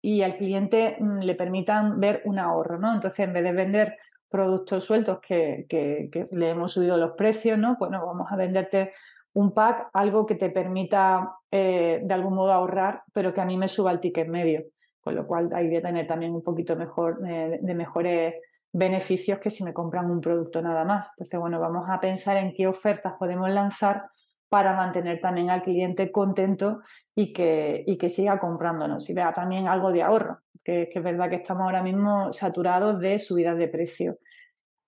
y 0.00 0.22
al 0.22 0.36
cliente 0.36 0.96
mm, 0.98 1.20
le 1.20 1.34
permitan 1.34 2.00
ver 2.00 2.22
un 2.24 2.38
ahorro, 2.38 2.78
¿no? 2.78 2.94
Entonces, 2.94 3.20
en 3.20 3.32
vez 3.32 3.44
de 3.44 3.52
vender 3.52 3.96
productos 4.28 4.84
sueltos 4.84 5.18
que, 5.20 5.66
que, 5.68 6.28
le 6.30 6.50
hemos 6.50 6.72
subido 6.72 6.96
los 6.96 7.12
precios, 7.12 7.58
¿no? 7.58 7.76
Bueno, 7.78 8.04
vamos 8.06 8.28
a 8.30 8.36
venderte 8.36 8.92
un 9.32 9.52
pack, 9.52 9.90
algo 9.92 10.26
que 10.26 10.34
te 10.34 10.50
permita 10.50 11.36
eh, 11.50 12.00
de 12.02 12.14
algún 12.14 12.34
modo 12.34 12.52
ahorrar, 12.52 13.02
pero 13.12 13.34
que 13.34 13.40
a 13.40 13.44
mí 13.44 13.56
me 13.56 13.68
suba 13.68 13.90
el 13.92 14.00
ticket 14.00 14.28
medio. 14.28 14.64
Con 15.00 15.14
lo 15.14 15.26
cual 15.26 15.50
hay 15.54 15.70
que 15.70 15.80
tener 15.80 16.06
también 16.06 16.34
un 16.34 16.42
poquito 16.42 16.76
mejor, 16.76 17.20
eh, 17.26 17.58
de 17.60 17.74
mejores 17.74 18.34
beneficios 18.72 19.38
que 19.38 19.50
si 19.50 19.64
me 19.64 19.72
compran 19.72 20.10
un 20.10 20.20
producto 20.20 20.62
nada 20.62 20.84
más. 20.84 21.10
Entonces, 21.12 21.40
bueno, 21.40 21.58
vamos 21.60 21.86
a 21.88 22.00
pensar 22.00 22.36
en 22.36 22.52
qué 22.54 22.66
ofertas 22.66 23.14
podemos 23.18 23.50
lanzar 23.50 24.04
para 24.48 24.74
mantener 24.74 25.20
también 25.20 25.50
al 25.50 25.62
cliente 25.62 26.10
contento 26.10 26.80
y 27.14 27.32
que, 27.32 27.84
y 27.86 27.96
que 27.96 28.08
siga 28.08 28.38
comprándonos 28.40 29.08
y 29.08 29.14
vea 29.14 29.32
también 29.32 29.68
algo 29.68 29.92
de 29.92 30.02
ahorro, 30.02 30.40
que, 30.64 30.88
que 30.92 30.98
es 30.98 31.04
verdad 31.04 31.30
que 31.30 31.36
estamos 31.36 31.62
ahora 31.62 31.82
mismo 31.82 32.32
saturados 32.32 33.00
de 33.00 33.18
subidas 33.18 33.56
de 33.56 33.68
precio. 33.68 34.18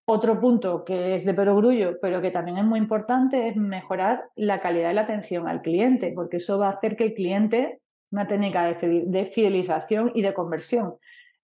Otro 0.05 0.41
punto 0.41 0.85
que 0.85 1.15
es 1.15 1.25
de 1.25 1.33
perogrullo, 1.33 1.99
pero 2.01 2.21
que 2.21 2.33
también 2.33 2.59
es 2.59 2.65
muy 2.65 2.81
importante, 2.81 3.49
es 3.49 3.57
mejorar 3.57 4.25
la 4.35 4.59
calidad 4.61 4.89
de 4.89 4.95
la 4.95 5.03
atención 5.03 5.47
al 5.47 5.63
cliente, 5.63 6.13
porque 6.13 6.39
eso 6.39 6.59
va 6.59 6.67
a 6.67 6.73
hacer 6.73 6.97
que 6.97 7.05
el 7.05 7.15
cliente, 7.15 7.81
una 8.13 8.27
técnica 8.27 8.65
de 8.65 9.25
fidelización 9.27 10.13
y 10.15 10.23
de 10.23 10.35
conversión, 10.35 10.95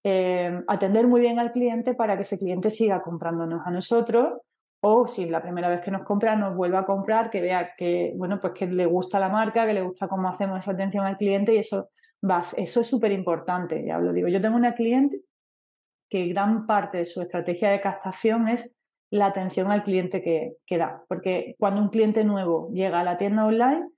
eh, 0.04 0.62
atender 0.68 1.08
muy 1.08 1.20
bien 1.20 1.38
al 1.38 1.50
cliente 1.50 1.94
para 1.94 2.16
que 2.16 2.22
ese 2.22 2.38
cliente 2.38 2.70
siga 2.70 3.02
comprándonos 3.02 3.66
a 3.66 3.70
nosotros 3.70 4.38
o 4.80 5.08
si 5.08 5.28
la 5.28 5.42
primera 5.42 5.68
vez 5.68 5.80
que 5.80 5.90
nos 5.90 6.04
compra 6.04 6.36
nos 6.36 6.54
vuelva 6.54 6.80
a 6.80 6.86
comprar, 6.86 7.30
que 7.30 7.40
vea 7.40 7.74
que, 7.76 8.12
bueno, 8.16 8.40
pues 8.40 8.52
que 8.52 8.66
le 8.66 8.86
gusta 8.86 9.18
la 9.18 9.28
marca, 9.28 9.66
que 9.66 9.74
le 9.74 9.82
gusta 9.82 10.06
cómo 10.06 10.28
hacemos 10.28 10.60
esa 10.60 10.72
atención 10.72 11.04
al 11.04 11.16
cliente 11.16 11.54
y 11.54 11.56
eso, 11.56 11.90
va, 12.28 12.44
eso 12.56 12.80
es 12.80 12.86
súper 12.86 13.10
importante, 13.10 13.84
ya 13.84 13.98
lo 13.98 14.12
digo. 14.12 14.28
Yo 14.28 14.40
tengo 14.40 14.56
una 14.56 14.74
cliente 14.74 15.20
que 16.08 16.26
gran 16.28 16.66
parte 16.66 16.98
de 16.98 17.04
su 17.04 17.20
estrategia 17.20 17.70
de 17.70 17.80
captación 17.80 18.48
es 18.48 18.72
la 19.10 19.26
atención 19.26 19.72
al 19.72 19.82
cliente 19.82 20.22
que, 20.22 20.52
que 20.64 20.78
da, 20.78 21.02
porque 21.08 21.56
cuando 21.58 21.80
un 21.80 21.88
cliente 21.88 22.22
nuevo 22.24 22.70
llega 22.72 23.00
a 23.00 23.04
la 23.04 23.16
tienda 23.16 23.46
online, 23.46 23.88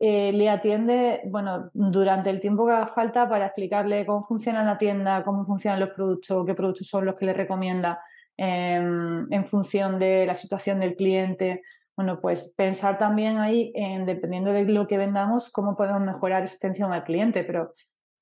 eh, 0.00 0.32
le 0.32 0.48
atiende, 0.48 1.20
bueno, 1.26 1.70
durante 1.74 2.30
el 2.30 2.40
tiempo 2.40 2.66
que 2.66 2.72
haga 2.72 2.86
falta 2.88 3.28
para 3.28 3.46
explicarle 3.46 4.06
cómo 4.06 4.24
funciona 4.24 4.64
la 4.64 4.78
tienda, 4.78 5.22
cómo 5.22 5.44
funcionan 5.44 5.78
los 5.78 5.90
productos, 5.90 6.44
qué 6.46 6.54
productos 6.54 6.88
son 6.88 7.04
los 7.04 7.14
que 7.14 7.26
le 7.26 7.34
recomienda, 7.34 8.00
en 8.42 9.44
función 9.44 9.98
de 9.98 10.24
la 10.24 10.34
situación 10.34 10.80
del 10.80 10.96
cliente. 10.96 11.60
Bueno, 11.94 12.18
pues 12.22 12.54
pensar 12.56 12.96
también 12.98 13.36
ahí, 13.36 13.70
en, 13.74 14.06
dependiendo 14.06 14.54
de 14.54 14.64
lo 14.64 14.86
que 14.86 14.96
vendamos, 14.96 15.50
cómo 15.50 15.76
podemos 15.76 16.00
mejorar 16.00 16.42
esa 16.44 16.56
atención 16.56 16.94
al 16.94 17.04
cliente. 17.04 17.44
Pero 17.44 17.74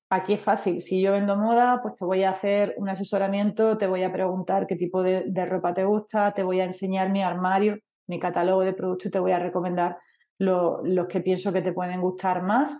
aquí 0.09 0.33
es 0.33 0.41
fácil. 0.41 0.81
Si 0.81 1.01
yo 1.01 1.13
vendo 1.13 1.37
moda, 1.37 1.79
pues 1.81 1.93
te 1.93 2.03
voy 2.03 2.23
a 2.23 2.31
hacer 2.31 2.73
un 2.77 2.89
asesoramiento, 2.89 3.77
te 3.77 3.87
voy 3.87 4.03
a 4.03 4.11
preguntar 4.11 4.67
qué 4.67 4.75
tipo 4.75 5.01
de, 5.03 5.23
ropa 5.45 5.73
te 5.73 5.85
gusta, 5.85 6.33
te 6.33 6.43
voy 6.43 6.59
a 6.59 6.65
enseñar 6.65 7.09
mi 7.09 7.23
armario, 7.23 7.77
mi 8.07 8.19
catálogo 8.19 8.61
de 8.61 8.73
productos 8.73 9.07
y 9.07 9.11
te 9.11 9.19
voy 9.19 9.31
a 9.31 9.39
recomendar 9.39 9.97
los 10.39 11.07
que 11.07 11.21
pienso 11.21 11.53
que 11.53 11.61
te 11.61 11.73
pueden 11.73 12.01
gustar 12.01 12.41
más. 12.41 12.75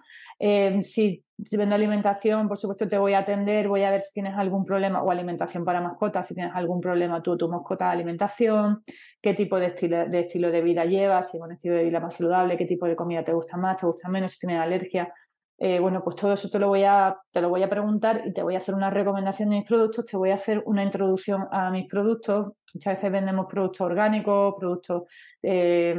Si 0.82 1.24
si 1.46 1.58
vendo 1.58 1.76
alimentación, 1.76 2.48
por 2.48 2.58
supuesto 2.58 2.88
te 2.88 2.98
voy 2.98 3.14
a 3.14 3.20
atender, 3.20 3.68
voy 3.68 3.84
a 3.84 3.92
ver 3.92 4.02
si 4.02 4.14
tienes 4.14 4.36
algún 4.36 4.66
problema, 4.66 5.02
o 5.02 5.12
alimentación 5.12 5.64
para 5.64 5.82
mascotas, 5.82 6.28
si 6.28 6.36
tienes 6.36 6.54
algún 6.54 6.82
problema 6.82 7.22
tú, 7.22 7.38
tu 7.38 7.48
mascota 7.48 7.86
de 7.86 7.92
alimentación, 7.92 8.84
qué 9.22 9.34
tipo 9.34 9.60
de 9.60 9.68
estilo, 9.68 10.10
de 10.10 10.20
estilo 10.20 10.52
de 10.52 10.62
vida 10.62 10.86
llevas, 10.86 11.32
si 11.32 11.38
es 11.38 11.44
un 11.44 11.54
estilo 11.54 11.76
de 11.76 11.84
vida 11.84 12.00
más 12.00 12.16
saludable, 12.16 12.58
qué 12.58 12.66
tipo 12.66 12.86
de 12.88 12.96
comida 12.96 13.24
te 13.24 13.34
gusta 13.34 13.58
más, 13.58 13.78
te 13.78 13.86
gusta 13.86 14.10
menos, 14.10 14.34
si 14.34 14.40
tienes 14.40 14.62
alergia. 14.62 15.14
Eh, 15.62 15.80
bueno, 15.80 16.02
pues 16.04 16.16
todo 16.16 16.32
eso 16.32 16.50
te 16.50 16.58
lo, 16.58 16.70
voy 16.70 16.84
a, 16.84 17.18
te 17.32 17.42
lo 17.42 17.50
voy 17.50 17.64
a 17.64 17.70
preguntar 17.70 18.24
y 18.26 18.32
te 18.32 18.42
voy 18.44 18.56
a 18.56 18.60
hacer 18.60 18.76
una 18.76 18.90
recomendación 18.90 19.50
de 19.50 19.58
mis 19.58 19.68
productos, 19.68 20.06
te 20.06 20.16
voy 20.16 20.30
a 20.32 20.36
hacer 20.36 20.64
una 20.66 20.84
introducción 20.84 21.48
a 21.52 21.70
mis 21.70 21.86
productos. 21.88 22.54
Muchas 22.74 22.96
veces 22.96 23.12
vendemos 23.12 23.48
productos 23.48 23.82
orgánicos, 23.82 24.56
productos, 24.58 25.04
eh, 25.44 25.94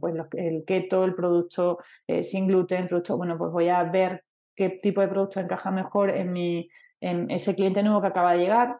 pues 0.00 0.14
el 0.32 0.64
keto, 0.66 1.04
el 1.04 1.14
producto 1.14 1.78
eh, 2.06 2.22
sin 2.22 2.46
gluten, 2.46 2.88
productos, 2.88 3.16
bueno, 3.18 3.36
pues 3.36 3.52
voy 3.52 3.68
a 3.68 3.82
ver 3.84 4.24
qué 4.56 4.70
tipo 4.82 5.02
de 5.02 5.08
producto 5.08 5.38
encaja 5.38 5.70
mejor 5.70 6.10
en, 6.10 6.32
mi, 6.32 6.68
en 7.00 7.30
ese 7.30 7.54
cliente 7.54 7.82
nuevo 7.82 8.00
que 8.00 8.06
acaba 8.06 8.32
de 8.32 8.38
llegar 8.38 8.78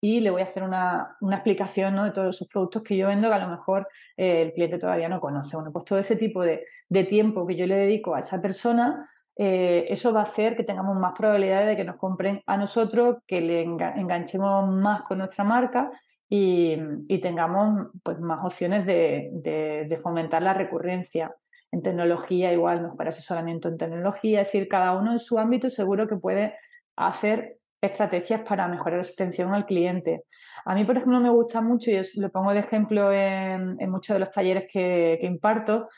y 0.00 0.20
le 0.20 0.30
voy 0.30 0.42
a 0.42 0.44
hacer 0.44 0.62
una, 0.62 1.16
una 1.22 1.36
explicación 1.36 1.94
¿no? 1.94 2.04
de 2.04 2.10
todos 2.10 2.36
esos 2.36 2.46
productos 2.48 2.82
que 2.82 2.94
yo 2.94 3.08
vendo 3.08 3.28
que 3.28 3.34
a 3.34 3.38
lo 3.38 3.48
mejor 3.48 3.88
eh, 4.18 4.42
el 4.42 4.52
cliente 4.52 4.78
todavía 4.78 5.08
no 5.08 5.18
conoce. 5.18 5.56
Bueno, 5.56 5.72
pues 5.72 5.86
todo 5.86 5.98
ese 5.98 6.16
tipo 6.16 6.42
de, 6.42 6.66
de 6.90 7.04
tiempo 7.04 7.46
que 7.46 7.56
yo 7.56 7.66
le 7.66 7.76
dedico 7.76 8.14
a 8.14 8.18
esa 8.20 8.42
persona, 8.42 9.10
eh, 9.36 9.86
eso 9.88 10.12
va 10.12 10.20
a 10.20 10.24
hacer 10.24 10.56
que 10.56 10.64
tengamos 10.64 10.96
más 10.96 11.12
probabilidades 11.16 11.68
de 11.68 11.76
que 11.76 11.84
nos 11.84 11.96
compren 11.96 12.42
a 12.46 12.56
nosotros, 12.56 13.18
que 13.26 13.40
le 13.40 13.62
enganchemos 13.62 14.72
más 14.74 15.02
con 15.02 15.18
nuestra 15.18 15.44
marca 15.44 15.90
y, 16.28 16.76
tengamos 17.20 17.88
pues, 18.02 18.18
más 18.20 18.44
opciones 18.44 18.86
de, 18.86 19.98
fomentar 20.02 20.42
la 20.42 20.54
recurrencia 20.54 21.34
en 21.70 21.82
tecnología 21.82 22.52
igual, 22.52 22.92
para 22.96 23.10
asesoramiento 23.10 23.68
en 23.68 23.78
tecnología, 23.78 24.40
es 24.40 24.48
decir, 24.48 24.68
cada 24.68 24.92
uno 24.92 25.12
en 25.12 25.18
su 25.18 25.38
ámbito 25.38 25.68
seguro 25.68 26.06
que 26.06 26.16
puede 26.16 26.54
hacer 26.96 27.56
estrategias 27.80 28.42
para 28.42 28.68
mejorar 28.68 29.00
la 29.00 29.08
atención 29.08 29.52
al 29.54 29.66
cliente. 29.66 30.24
A 30.64 30.74
mí, 30.74 30.84
por 30.84 30.96
ejemplo, 30.96 31.20
me 31.20 31.30
gusta 31.30 31.60
mucho, 31.60 31.90
y 31.90 32.00
lo 32.16 32.30
pongo 32.30 32.52
de 32.52 32.60
ejemplo 32.60 33.12
en, 33.12 33.76
muchos 33.90 34.14
de 34.14 34.20
los 34.20 34.30
talleres 34.30 34.66
que, 34.72 35.18
imparto, 35.22 35.88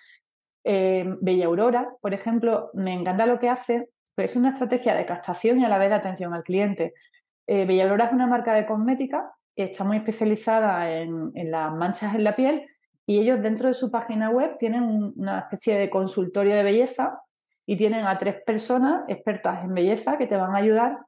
eh, 0.67 1.05
Bella 1.21 1.47
Aurora, 1.47 1.89
por 2.01 2.13
ejemplo, 2.13 2.71
me 2.75 2.93
encanta 2.93 3.25
lo 3.25 3.39
que 3.39 3.49
hace, 3.49 3.89
pero 4.15 4.27
es 4.27 4.35
una 4.35 4.51
estrategia 4.51 4.95
de 4.95 5.07
captación 5.07 5.61
y 5.61 5.65
a 5.65 5.69
la 5.69 5.79
vez 5.79 5.91
de 5.91 5.95
atención 5.95 6.35
al 6.35 6.43
cliente. 6.43 6.95
Eh, 7.47 7.65
Bella 7.65 7.85
Aurora 7.85 8.07
es 8.07 8.13
una 8.13 8.27
marca 8.27 8.53
de 8.53 8.67
cosmética, 8.67 9.33
está 9.55 9.85
muy 9.85 9.99
especializada 9.99 10.91
en 10.91 11.33
las 11.51 11.73
manchas 11.73 12.15
en 12.15 12.25
la 12.25 12.35
piel 12.35 12.67
y 13.07 13.21
ellos 13.21 13.41
dentro 13.41 13.69
de 13.69 13.75
su 13.75 13.91
página 13.91 14.31
web 14.31 14.57
tienen 14.59 15.13
una 15.17 15.39
especie 15.39 15.79
de 15.79 15.89
consultorio 15.89 16.57
de 16.57 16.65
belleza 16.65 17.21
y 17.65 17.77
tienen 17.77 18.05
a 18.05 18.19
tres 18.19 18.43
personas 18.45 19.05
expertas 19.09 19.65
en 19.65 19.73
belleza 19.73 20.19
que 20.19 20.27
te 20.27 20.37
van 20.37 20.55
a 20.55 20.59
ayudar 20.59 20.99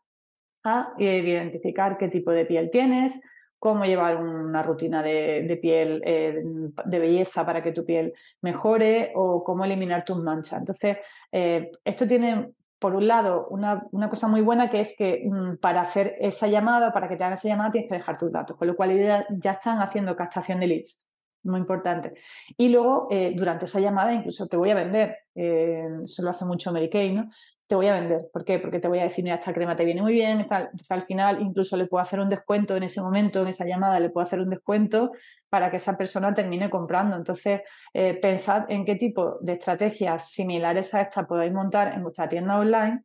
a 0.64 0.92
identificar 0.98 1.98
qué 1.98 2.08
tipo 2.08 2.30
de 2.30 2.44
piel 2.44 2.70
tienes, 2.70 3.20
cómo 3.58 3.84
llevar 3.84 4.16
una 4.16 4.62
rutina 4.62 5.02
de, 5.02 5.58
piel 5.60 6.02
eh, 6.04 6.42
de 6.84 6.98
belleza 6.98 7.44
para 7.44 7.62
que 7.62 7.72
tu 7.72 7.84
piel 7.84 8.14
mejore 8.40 9.12
o 9.14 9.42
cómo 9.42 9.64
eliminar 9.64 10.04
tus 10.04 10.18
manchas. 10.18 10.60
Entonces, 10.60 10.98
eh, 11.32 11.70
esto 11.84 12.06
tiene, 12.06 12.52
por 12.78 12.94
un 12.94 13.08
lado, 13.08 13.48
una, 13.48 13.88
cosa 14.08 14.28
muy 14.28 14.40
buena 14.40 14.70
que 14.70 14.80
es 14.80 14.94
que 14.96 15.24
mm, 15.28 15.56
para 15.56 15.82
hacer 15.82 16.16
esa 16.20 16.46
llamada, 16.46 16.92
para 16.92 17.08
que 17.08 17.16
te 17.16 17.24
hagan 17.24 17.34
esa 17.34 17.48
llamada, 17.48 17.72
tienes 17.72 17.88
que 17.88 17.96
dejar 17.96 18.16
tus 18.16 18.30
datos, 18.30 18.56
con 18.56 18.68
lo 18.68 18.76
cual 18.76 18.96
ya, 19.40 19.52
están 19.52 19.80
haciendo 19.80 20.14
captación 20.14 20.60
de 20.60 20.66
leads 20.68 21.04
muy 21.44 21.60
importante. 21.60 22.12
Y 22.56 22.68
luego, 22.68 23.08
eh, 23.10 23.32
durante 23.34 23.64
esa 23.64 23.80
llamada, 23.80 24.12
incluso 24.12 24.46
te 24.48 24.56
voy 24.56 24.70
a 24.70 24.74
vender, 24.74 25.16
eso 25.34 26.22
lo 26.22 26.30
hace 26.30 26.44
mucho 26.44 26.72
Mary 26.72 26.90
Kay, 26.90 27.12
¿no? 27.12 27.30
Te 27.68 27.74
voy 27.74 27.86
a 27.86 27.92
vender. 27.92 28.30
¿Por 28.32 28.46
qué? 28.46 28.58
Porque 28.58 28.80
te 28.80 28.88
voy 28.88 28.98
a 28.98 29.04
decir, 29.04 29.22
mira, 29.22 29.36
esta 29.36 29.52
crema 29.52 29.76
te 29.76 29.84
viene 29.84 30.00
muy 30.00 30.14
bien, 30.14 30.46
al 30.50 31.02
final 31.04 31.42
incluso 31.42 31.76
le 31.76 31.86
puedo 31.86 32.02
hacer 32.02 32.18
un 32.18 32.30
descuento 32.30 32.74
en 32.74 32.82
ese 32.82 33.02
momento, 33.02 33.42
en 33.42 33.48
esa 33.48 33.66
llamada, 33.66 34.00
le 34.00 34.08
puedo 34.08 34.26
hacer 34.26 34.40
un 34.40 34.48
descuento 34.48 35.12
para 35.50 35.70
que 35.70 35.76
esa 35.76 35.96
persona 35.98 36.32
termine 36.32 36.70
comprando. 36.70 37.14
Entonces, 37.14 37.60
eh, 37.92 38.14
pensad 38.14 38.64
en 38.70 38.86
qué 38.86 38.94
tipo 38.94 39.38
de 39.42 39.52
estrategias 39.52 40.30
similares 40.30 40.94
a 40.94 41.02
esta 41.02 41.26
podéis 41.26 41.52
montar 41.52 41.92
en 41.92 42.02
vuestra 42.02 42.26
tienda 42.26 42.58
online, 42.58 43.04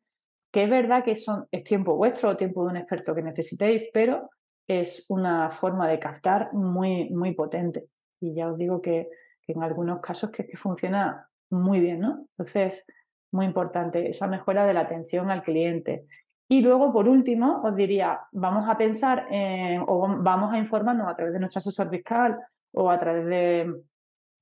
que 0.49 0.63
es 0.63 0.69
verdad 0.69 1.03
que 1.03 1.17
son, 1.17 1.45
es 1.51 1.65
tiempo 1.65 1.97
vuestro 1.97 2.29
o 2.29 2.37
tiempo 2.37 2.63
de 2.63 2.71
un 2.71 2.77
experto 2.77 3.13
que 3.13 3.21
necesitéis, 3.21 3.89
pero 3.93 4.29
es 4.65 5.05
una 5.09 5.51
forma 5.51 5.89
de 5.89 5.99
captar 5.99 6.53
muy, 6.53 7.09
muy 7.09 7.33
potente 7.33 7.89
y 8.21 8.33
ya 8.33 8.49
os 8.49 8.57
digo 8.57 8.81
que, 8.81 9.09
en 9.45 9.61
algunos 9.61 9.99
casos 9.99 10.31
que 10.31 10.47
funciona 10.55 11.27
muy 11.49 11.81
bien, 11.81 11.99
¿no? 11.99 12.25
Entonces, 12.37 12.85
muy 13.33 13.45
importante 13.45 14.09
esa 14.09 14.27
mejora 14.27 14.65
de 14.65 14.73
la 14.73 14.81
atención 14.81 15.31
al 15.31 15.43
cliente. 15.43 16.05
Y 16.47 16.61
luego, 16.61 16.93
por 16.93 17.07
último, 17.07 17.61
os 17.63 17.75
diría, 17.75 18.21
vamos 18.31 18.69
a 18.69 18.77
pensar 18.77 19.27
en, 19.31 19.83
o 19.87 20.07
vamos 20.19 20.53
a 20.53 20.57
informarnos 20.57 21.07
a 21.07 21.15
través 21.15 21.33
de 21.33 21.39
nuestro 21.39 21.59
asesor 21.59 21.89
fiscal 21.89 22.37
o 22.71 22.89
a 22.89 22.99
través 22.99 23.25
de, 23.25 23.83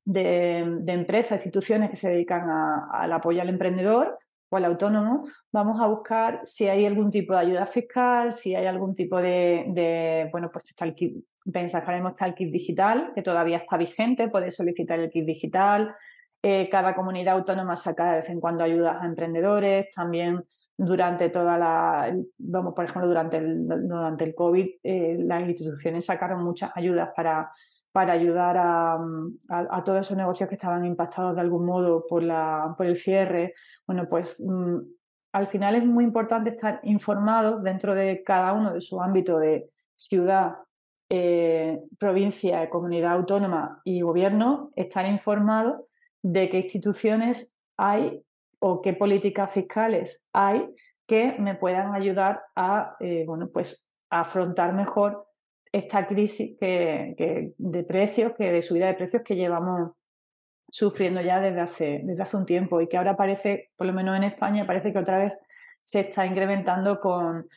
de, 0.05 0.93
empresas, 0.93 1.39
instituciones 1.39 1.89
que 1.89 1.98
se 1.98 2.10
dedican 2.10 2.50
al 2.50 3.12
apoyo 3.13 3.41
al 3.41 3.50
emprendedor 3.50 4.17
o 4.50 4.57
al 4.57 4.65
autónomo, 4.65 5.27
vamos 5.51 5.79
a 5.81 5.88
buscar 5.88 6.41
si 6.43 6.67
hay 6.67 6.86
algún 6.86 7.10
tipo 7.10 7.33
de 7.33 7.39
ayuda 7.39 7.65
fiscal, 7.65 8.33
si 8.33 8.53
hay 8.55 8.65
algún 8.65 8.93
tipo 8.93 9.21
de, 9.21 10.27
bueno, 10.31 10.50
pues 10.51 10.69
está 10.69 10.83
el 10.83 10.93
kit, 10.93 11.24
pensaremos 11.51 12.12
está 12.12 12.25
el 12.25 12.36
kit 12.36 12.51
digital, 12.51 13.13
que 13.15 13.21
todavía 13.21 13.57
está 13.57 13.77
vigente, 13.77 14.27
puedes 14.27 14.55
solicitar 14.55 15.00
el 15.00 15.10
kit 15.10 15.25
digital. 15.25 15.95
Eh, 16.43 16.69
cada 16.69 16.95
comunidad 16.95 17.36
autónoma 17.36 17.75
saca 17.75 18.12
de 18.12 18.17
vez 18.17 18.29
en 18.29 18.39
cuando 18.39 18.63
ayudas 18.63 18.98
a 19.00 19.05
emprendedores, 19.05 19.93
también 19.93 20.43
durante 20.75 21.29
toda 21.29 21.57
la, 21.60 22.15
vamos, 22.39 22.74
por 22.74 22.86
ejemplo, 22.86 23.07
durante 23.07 23.38
el, 23.38 23.67
durante 23.67 24.24
el 24.24 24.33
COVID, 24.33 24.67
eh, 24.81 25.17
las 25.19 25.43
instituciones 25.43 26.05
sacaron 26.05 26.43
muchas 26.43 26.71
ayudas 26.74 27.10
para, 27.15 27.51
para 27.91 28.13
ayudar 28.13 28.57
a, 28.57 28.98
todos 29.86 30.01
esos 30.01 30.17
negocios 30.17 30.50
que 30.50 30.55
estaban 30.55 30.83
impactados 30.83 31.36
de 31.36 31.41
algún 31.41 31.65
modo 31.65 32.07
por, 32.07 32.24
la, 32.24 32.74
por 32.75 32.88
el 32.88 32.98
cierre. 32.98 33.53
Bueno, 33.86 34.10
pues 34.10 34.43
mm, 34.43 34.77
al 35.33 35.48
final 35.48 35.75
es 35.75 35.86
muy 35.86 36.03
importante 36.03 36.50
estar 36.50 36.79
informados 36.83 37.62
dentro 37.62 37.93
de 37.93 38.24
cada 38.24 38.53
uno 38.53 38.74
de 38.74 38.81
su 38.81 39.00
ámbito 39.00 39.38
de 39.38 39.69
ciudad, 39.95 40.55
eh, 41.10 41.79
provincia, 42.00 42.67
comunidad 42.71 43.12
autónoma 43.12 43.81
y 43.83 44.01
gobierno, 44.01 44.71
estar 44.75 45.05
informados 45.05 45.81
de 46.24 46.50
qué 46.50 46.60
instituciones 46.60 47.56
hay 47.78 48.24
o 48.60 48.82
qué 48.82 48.94
políticas 48.94 49.51
fiscales 49.51 50.28
hay 50.34 50.68
que 51.08 51.36
me 51.40 51.56
puedan 51.56 51.94
ayudar 51.94 52.42
a, 52.56 52.96
eh, 53.00 53.25
bueno, 53.25 53.50
pues, 53.51 53.90
afrontar 54.10 54.74
mejor 54.74 55.25
esta 55.72 56.08
crisis 56.08 56.58
que, 56.60 57.54
de 57.58 57.84
precios, 57.84 58.34
que 58.38 58.51
de 58.51 58.62
subida 58.62 58.88
de 58.88 58.94
precios 58.94 59.24
que 59.24 59.36
llevamos 59.36 59.92
sufriendo 60.70 61.22
ya 61.22 61.40
desde 61.40 61.60
hace, 61.62 62.01
desde 62.04 62.24
hace 62.24 62.38
un 62.38 62.46
tiempo 62.46 62.80
y 62.82 62.88
que 62.88 62.98
ahora 62.98 63.18
parece, 63.18 63.72
por 63.75 63.88
lo 63.88 63.94
menos 63.94 64.16
en 64.16 64.24
España, 64.24 64.66
parece 64.66 64.94
que 64.94 65.00
otra 65.00 65.18
vez 65.18 65.34
se 65.83 66.01
está 66.01 66.25
incrementando 66.25 67.00
con, 67.00 67.47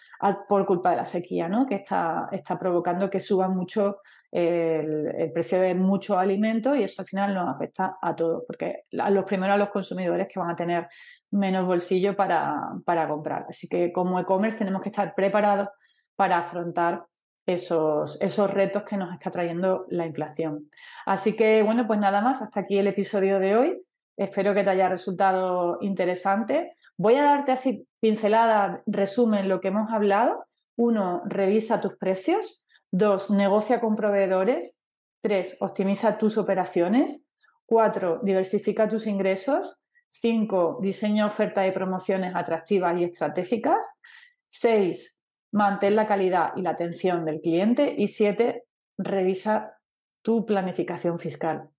por 0.49 0.67
culpa 0.67 0.91
de 0.91 0.97
la 0.97 1.05
sequía, 1.05 1.49
¿no? 1.49 1.67
que 1.67 1.77
está, 1.77 2.29
está 2.33 2.59
provocando 2.59 3.11
que 3.11 3.21
suba 3.21 3.49
mucho 3.49 3.99
el, 4.35 5.31
precio 5.33 5.61
de 5.61 5.75
muchos 5.75 6.17
alimentos 6.17 6.77
y 6.77 6.83
eso 6.83 7.03
al 7.03 7.09
final 7.09 7.35
nos 7.35 7.49
afecta 7.49 7.99
a 8.03 8.17
todos, 8.17 8.43
porque 8.47 8.85
a 8.99 9.11
los 9.11 9.25
primeros 9.25 9.55
a 9.55 9.59
los 9.59 9.71
consumidores 9.71 10.27
que 10.29 10.41
van 10.41 10.51
a 10.51 10.57
tener 10.57 10.89
menos 11.31 11.67
bolsillo 11.67 12.17
para, 12.17 12.57
para 12.85 13.09
comprar. 13.09 13.47
Así 13.49 13.69
que 13.69 13.93
como 13.93 14.19
e-commerce 14.19 14.59
tenemos 14.59 14.83
que 14.83 14.89
estar 14.89 15.15
preparados 15.15 15.69
para 16.17 16.39
afrontar 16.39 17.05
esos, 17.47 18.21
esos 18.21 18.51
retos 18.51 18.83
que 18.85 18.97
nos 18.97 19.13
está 19.13 19.31
trayendo 19.31 19.87
la 19.89 20.07
inflación. 20.07 20.71
Así 21.07 21.37
que 21.37 21.63
bueno, 21.63 21.87
pues 21.87 22.01
nada 22.01 22.21
más, 22.21 22.43
hasta 22.43 22.61
aquí 22.61 22.79
el 22.79 22.87
episodio 22.87 23.39
de 23.39 23.57
hoy. 23.57 23.83
Espero 24.17 24.55
que 24.55 24.63
te 24.63 24.71
haya 24.71 24.89
resultado 24.89 25.79
interesante. 25.81 26.77
Voy 26.97 27.17
a 27.17 27.25
darte 27.25 27.53
así 27.53 27.87
pincelada, 28.05 28.83
resumen 28.85 29.49
lo 29.49 29.63
que 29.63 29.69
hemos 29.69 29.91
hablado. 29.91 30.45
Uno, 30.77 31.23
revisa 31.25 31.81
tus 31.81 31.97
precios. 31.97 32.63
Dos, 32.91 33.31
negocia 33.31 33.81
con 33.81 33.97
proveedores. 33.97 34.85
Tres, 35.23 35.57
optimiza 35.61 36.19
tus 36.19 36.37
operaciones. 36.37 37.31
Cuatro, 37.65 38.21
diversifica 38.23 38.91
tus 38.91 39.07
ingresos. 39.07 39.79
Cinco, 40.11 40.81
diseña 40.83 41.25
ofertas 41.25 41.67
y 41.67 41.71
promociones 41.71 42.35
atractivas 42.37 43.01
y 43.01 43.05
estratégicas. 43.05 44.03
Seis, 44.47 45.23
mantén 45.51 45.97
la 45.97 46.07
calidad 46.07 46.53
y 46.57 46.61
la 46.61 46.73
atención 46.77 47.25
del 47.25 47.41
cliente. 47.41 47.95
Y 47.97 48.09
siete, 48.09 48.65
revisa 48.99 49.79
tu 50.21 50.45
planificación 50.45 51.19
fiscal. 51.19 51.71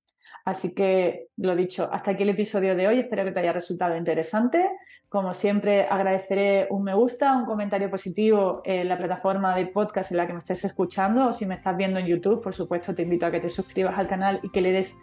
Así 0.46 0.76
que, 0.76 1.30
lo 1.38 1.56
dicho, 1.56 1.90
hasta 1.92 2.12
aquí 2.12 2.24
el 2.24 2.30
episodio 2.30 2.76
de 2.76 2.88
hoy. 2.88 3.00
Espero 3.00 3.26
que 3.26 3.32
te 3.32 3.40
haya 3.40 3.52
resultado 3.52 3.98
interesante. 3.98 4.64
Como 5.10 5.34
siempre, 5.34 5.88
agradeceré 5.90 6.68
un 6.70 6.84
me 6.84 6.94
gusta, 6.94 7.36
un 7.36 7.46
comentario 7.46 7.90
positivo 7.90 8.62
en 8.64 8.88
la 8.88 8.98
plataforma 8.98 9.56
de 9.56 9.66
podcast 9.66 10.12
en 10.12 10.18
la 10.18 10.28
que 10.28 10.34
me 10.34 10.40
estés 10.40 10.64
escuchando 10.64 11.28
o 11.28 11.32
si 11.32 11.46
me 11.48 11.56
estás 11.56 11.76
viendo 11.76 12.00
en 12.00 12.06
YouTube, 12.06 12.42
por 12.42 12.54
supuesto, 12.54 12.94
te 12.94 13.04
invito 13.04 13.26
a 13.26 13.32
que 13.32 13.40
te 13.40 13.50
suscribas 13.50 13.98
al 13.98 14.08
canal 14.08 14.40
y 14.44 14.50
que 14.50 14.62
le 14.62 14.72
des 14.72 14.96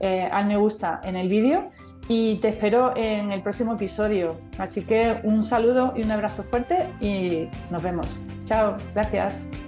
eh, 0.00 0.28
al 0.30 0.46
me 0.46 0.56
gusta 0.56 1.00
en 1.02 1.16
el 1.16 1.28
vídeo. 1.28 1.70
Y 2.06 2.36
te 2.36 2.48
espero 2.48 2.94
en 2.96 3.32
el 3.32 3.42
próximo 3.42 3.74
episodio. 3.74 4.36
Así 4.58 4.82
que 4.82 5.20
un 5.24 5.42
saludo 5.42 5.94
y 5.96 6.02
un 6.02 6.12
abrazo 6.12 6.42
fuerte 6.44 6.86
y 7.00 7.48
nos 7.70 7.82
vemos. 7.82 8.20
Chao, 8.44 8.76
gracias. 8.92 9.63